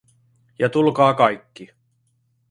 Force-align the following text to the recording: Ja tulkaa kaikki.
Ja 0.59 0.69
tulkaa 0.69 1.13
kaikki. 1.13 1.69